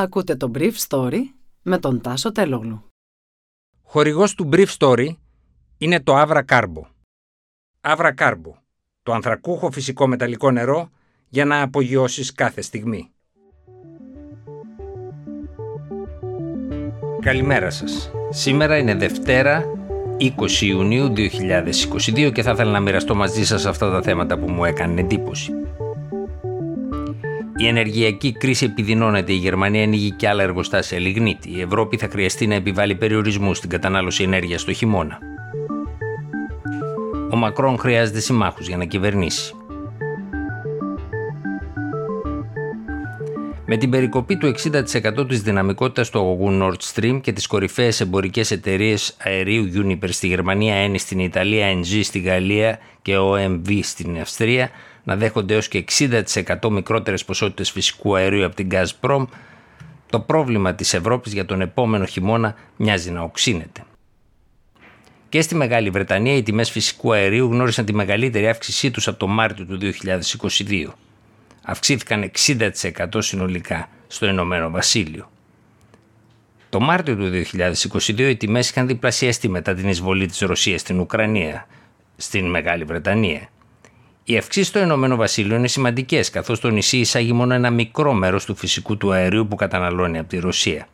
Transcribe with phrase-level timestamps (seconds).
[0.00, 1.20] Ακούτε το Brief Story
[1.62, 2.84] με τον Τάσο Τελόγλου.
[3.82, 5.08] Χορηγός του Brief Story
[5.78, 6.82] είναι το Avra Carbo.
[7.80, 8.52] Avra Carbo,
[9.02, 10.90] το ανθρακούχο φυσικό μεταλλικό νερό
[11.28, 13.10] για να απογειώσεις κάθε στιγμή.
[17.20, 18.10] Καλημέρα σας.
[18.30, 19.64] Σήμερα είναι Δευτέρα
[20.18, 24.64] 20 Ιουνίου 2022 και θα ήθελα να μοιραστώ μαζί σας αυτά τα θέματα που μου
[24.64, 25.52] έκανε εντύπωση.
[27.60, 29.32] Η ενεργειακή κρίση επιδεινώνεται.
[29.32, 31.50] Η Γερμανία ανοίγει και άλλα εργοστάσια λιγνίτη.
[31.50, 35.18] Η Ευρώπη θα χρειαστεί να επιβάλλει περιορισμούς στην κατανάλωση ενέργειας το χειμώνα.
[37.30, 39.54] Ο Μακρόν χρειάζεται συμμάχους για να κυβερνήσει.
[43.66, 48.50] Με την περικοπή του 60% της δυναμικότητας του αγωγού Nord Stream και τις κορυφαίες εμπορικές
[48.50, 54.70] εταιρείες αερίου Uniper στη Γερμανία, Eni στην Ιταλία, NG στη Γαλλία και OMV στην Αυστρία,
[55.04, 59.26] να δέχονται έως και 60% μικρότερες ποσότητες φυσικού αερίου από την Gazprom,
[60.10, 63.84] το πρόβλημα της Ευρώπης για τον επόμενο χειμώνα μοιάζει να οξύνεται.
[65.28, 69.26] Και στη Μεγάλη Βρετανία οι τιμές φυσικού αερίου γνώρισαν τη μεγαλύτερη αύξησή τους από το
[69.26, 70.86] Μάρτιο του 2022.
[71.62, 75.30] Αυξήθηκαν 60% συνολικά στο Ηνωμένο Βασίλειο.
[76.68, 81.66] Το Μάρτιο του 2022 οι τιμές είχαν διπλασιαστεί μετά την εισβολή της Ρωσίας στην Ουκρανία,
[82.16, 83.48] στην Μεγάλη Βρετανία.
[84.24, 88.44] Οι αυξήσεις στο Ηνωμένο Βασίλειο είναι σημαντικές, καθώς το νησί εισάγει μόνο ένα μικρό μέρος
[88.44, 90.88] του φυσικού του αερίου που καταναλώνει από τη Ρωσία.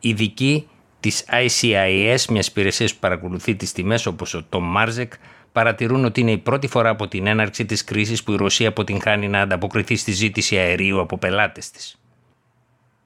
[0.00, 0.68] Ειδικοί
[1.00, 5.08] της ICIS, μιας υπηρεσίας που παρακολουθεί τις τιμές όπως ο Tom Marzek,
[5.52, 9.28] παρατηρούν ότι είναι η πρώτη φορά από την έναρξη της κρίσης που η Ρωσία αποτυγχάνει
[9.28, 11.98] να ανταποκριθεί στη ζήτηση αερίου από πελάτες της.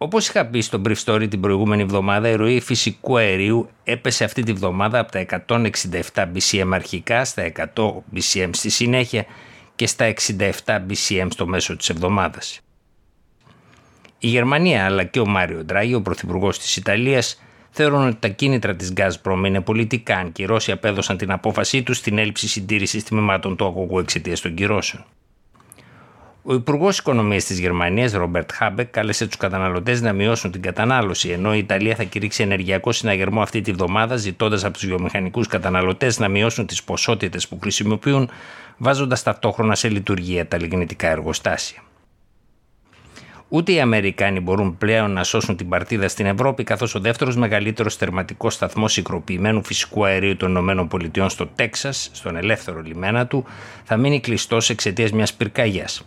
[0.00, 4.42] Όπως είχα πει στο Brief Story την προηγούμενη εβδομάδα, η ροή φυσικού αερίου έπεσε αυτή
[4.42, 7.64] τη βδομάδα από τα 167 BCM αρχικά στα 100
[8.14, 9.24] BCM στη συνέχεια
[9.74, 12.60] και στα 67 BCM στο μέσο της εβδομάδας.
[14.18, 18.76] Η Γερμανία αλλά και ο Μάριο Ντράγη, ο πρωθυπουργός της Ιταλίας, θεωρούν ότι τα κίνητρα
[18.76, 23.04] της Gazprom είναι πολιτικά, αν και οι Ρώσοι απέδωσαν την απόφασή τους στην έλλειψη συντήρησης
[23.04, 25.04] τμήματων του αγωγού εξαιτίας των κυρώσεων.
[26.42, 31.54] Ο Υπουργός Οικονομίας της Γερμανίας, Ρόμπερτ Χάμπεκ, κάλεσε τους καταναλωτές να μειώσουν την κατανάλωση, ενώ
[31.54, 36.28] η Ιταλία θα κηρύξει ενεργειακό συναγερμό αυτή τη βδομάδα, ζητώντας από τους βιομηχανικούς καταναλωτές να
[36.28, 38.30] μειώσουν τις ποσότητες που χρησιμοποιούν,
[38.76, 41.82] βάζοντας ταυτόχρονα σε λειτουργία τα λιγνητικά εργοστάσια.
[43.48, 47.96] Ούτε οι Αμερικάνοι μπορούν πλέον να σώσουν την παρτίδα στην Ευρώπη, καθώς ο δεύτερος μεγαλύτερος
[47.96, 53.44] θερματικός σταθμός υγροποιημένου φυσικού αερίου των ΗΠΑ στο Τέξας, στον ελεύθερο λιμένα του,
[53.84, 56.06] θα μείνει κλειστός εξαιτίας μιας πυρκαγιάς.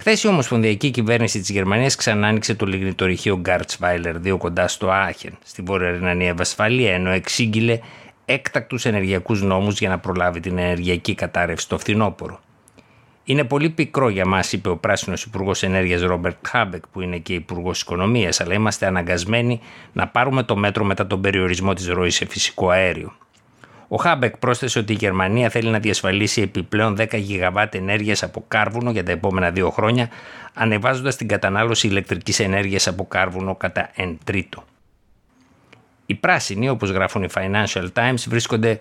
[0.00, 5.38] Χθες η Ομοσπονδιακή Κυβέρνηση της Γερμανίας ξανά άνοιξε το λιγνητορυχείο Γκάρτσβάιλερ 2 κοντά στο Άχεν,
[5.44, 7.78] στη Βόρεια Ρινανία Βασφαλία, ενώ εξήγηλε
[8.24, 12.40] έκτακτους ενεργειακούς νόμους για να προλάβει την ενεργειακή κατάρρευση στο φθινόπωρο.
[13.24, 17.34] Είναι πολύ πικρό για μας, είπε ο πράσινος Υπουργός Ενέργειας Ρόμπερτ Χάμπεκ, που είναι και
[17.34, 19.60] Υπουργός Οικονομίας, αλλά είμαστε αναγκασμένοι
[19.92, 23.12] να πάρουμε το μέτρο μετά τον περιορισμό της ροής σε φυσικό αέριο.
[23.88, 28.90] Ο Χάμπεκ πρόσθεσε ότι η Γερμανία θέλει να διασφαλίσει επιπλέον 10 γιγαβάτ ενέργειας από κάρβουνο
[28.90, 30.08] για τα επόμενα δύο χρόνια,
[30.54, 34.64] ανεβάζοντας την κατανάλωση ηλεκτρικής ενέργειας από κάρβουνο κατά 1 τρίτο.
[36.06, 38.78] Οι πράσινοι, όπως γράφουν οι Financial Times, βρίσκονται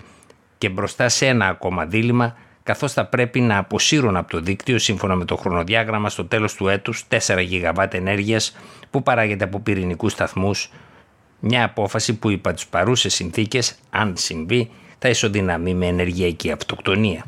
[0.57, 5.15] και μπροστά σε ένα ακόμα δίλημα, καθώς θα πρέπει να αποσύρουν από το δίκτυο σύμφωνα
[5.15, 8.57] με το χρονοδιάγραμμα στο τέλος του έτους 4 γιγαβάτ ενέργειας
[8.89, 10.71] που παράγεται από πυρηνικούς σταθμούς,
[11.39, 17.25] μια απόφαση που υπά τους παρούσες συνθήκες, αν συμβεί, θα ισοδυναμεί με ενεργειακή αυτοκτονία.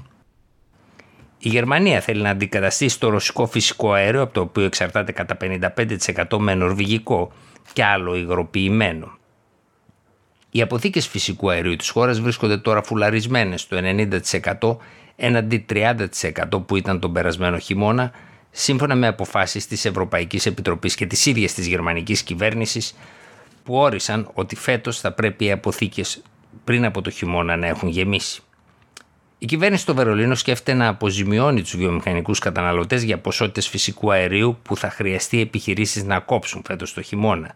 [1.39, 6.37] Η Γερμανία θέλει να αντικαταστήσει το ρωσικό φυσικό αέριο από το οποίο εξαρτάται κατά 55%
[6.37, 7.31] με νορβηγικό
[7.73, 9.17] και άλλο υγροποιημένο.
[10.51, 13.77] Οι αποθήκες φυσικού αερίου της χώρας βρίσκονται τώρα φουλαρισμένες στο
[14.59, 14.77] 90%
[15.15, 16.05] έναντι 30%
[16.65, 18.11] που ήταν τον περασμένο χειμώνα
[18.51, 22.95] σύμφωνα με αποφάσεις της Ευρωπαϊκής Επιτροπής και της ίδιας της γερμανικής κυβέρνησης
[23.63, 26.21] που όρισαν ότι φέτος θα πρέπει οι αποθήκες
[26.63, 28.41] πριν από το χειμώνα να έχουν γεμίσει.
[29.41, 34.75] Η κυβέρνηση του Βερολίνου σκέφτεται να αποζημιώνει τους βιομηχανικούς καταναλωτές για ποσότητες φυσικού αερίου που
[34.75, 37.53] θα χρειαστεί οι επιχειρήσεις να κόψουν φέτος το χειμώνα,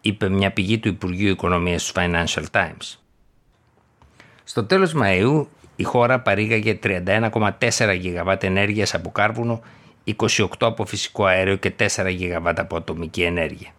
[0.00, 2.98] είπε μια πηγή του Υπουργείου Οικονομίας του Financial Times.
[4.44, 5.46] Στο τέλος Μαΐου,
[5.76, 9.60] η χώρα παρήγαγε 31,4 γιγαβάτ ενέργειας από κάρβουνο,
[10.04, 13.70] 28 από φυσικό αέριο και 4 γιγαβάτ από ατομική ενέργεια.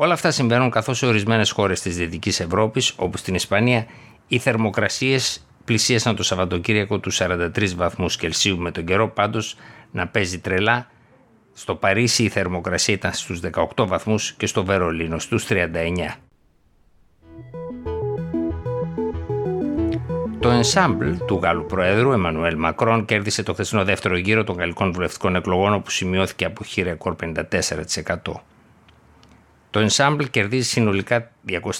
[0.00, 3.86] Όλα αυτά συμβαίνουν καθώς σε ορισμένες χώρες της Δυτικής Ευρώπης, όπω στην Ισπανία,
[4.28, 9.56] οι θερμοκρασίες πλησίασαν το Σαββατοκύριακο του 43 βαθμούς Κελσίου με τον καιρό πάντως
[9.90, 10.86] να παίζει τρελά.
[11.52, 13.40] Στο Παρίσι η θερμοκρασία ήταν στους
[13.76, 16.18] 18 βαθμούς και στο Βερολίνο στους 39.
[20.40, 25.36] Το ensemble του Γάλλου Προέδρου Εμμανουέλ Μακρόν κέρδισε το χθεσινό δεύτερο γύρο των γαλλικών βουλευτικών
[25.36, 28.14] εκλογών όπου σημειώθηκε αποχή ρεκόρ 54%.
[29.70, 31.30] Το ensemble κερδίζει συνολικά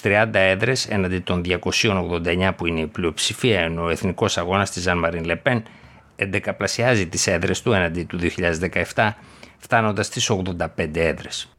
[0.02, 4.98] 230 έδρες έναντι των 289 που είναι η πλειοψηφία, ενώ ο εθνικός αγώνας της Ζαν
[4.98, 5.62] Μαρίν Λεπέν
[6.16, 8.18] εντεκαπλασιάζει τις έδρες του έναντι του
[8.94, 9.14] 2017,
[9.58, 10.20] φτάνοντας στι
[10.76, 11.52] 85 έδρες.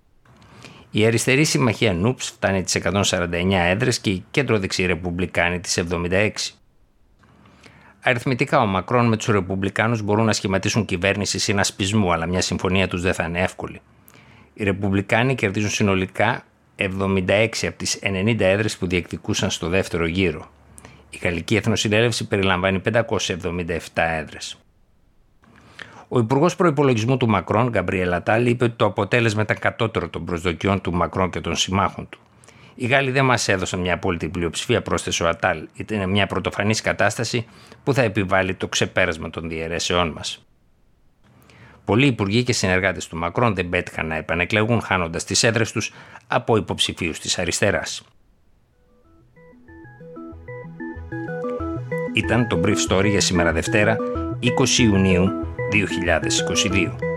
[0.91, 6.29] Η αριστερή συμμαχία Νούπς φτάνει τις 149 έδρες και η κέντρο-δεξιή Ρεπουμπλικάνη τις 76.
[8.01, 13.01] Αριθμητικά, ο Μακρόν με τους Ρεπουμπλικάνους μπορούν να σχηματίσουν κυβέρνηση συνασπισμού, αλλά μια συμφωνία τους
[13.01, 13.81] δεν θα είναι εύκολη.
[14.59, 16.43] Οι Ρεπουμπλικάνοι κερδίζουν συνολικά
[16.75, 20.49] 76 από τις 90 έδρες που διεκδικούσαν στο δεύτερο γύρο.
[21.09, 24.57] Η Γαλλική Εθνοσυνέλευση περιλαμβάνει 577 έδρες.
[26.07, 30.81] Ο Υπουργός Προπολογισμού του Μακρόν, Γκαμπριέλ Ατάλ, είπε ότι το αποτέλεσμα ήταν κατώτερο των προσδοκιών
[30.81, 32.19] του Μακρόν και των συμμάχων του.
[32.75, 35.67] Οι Γάλλοι δεν μας έδωσαν μια απόλυτη πλειοψηφία, πρόσθεσε ο Ατάλ.
[35.73, 37.45] Ήταν μια πρωτοφανής κατάσταση
[37.83, 40.43] που θα επιβάλλει το ξεπέρασμα των διαιρέσεών μας.
[41.89, 45.93] Πολλοί υπουργοί και συνεργάτες του Μακρόν δεν πέτυχαν να επανεκλεγούν, χάνοντας τις έδρες τους
[46.27, 48.03] από υποψηφίους της αριστεράς.
[52.13, 53.97] Ήταν το Brief Story για σήμερα Δευτέρα,
[54.39, 55.29] 20 Ιουνίου
[55.71, 57.08] 2022.